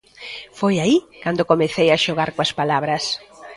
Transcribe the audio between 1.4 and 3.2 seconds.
comecei a xogar coas palabras.